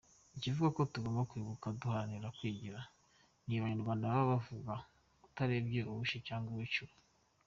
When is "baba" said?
4.13-4.25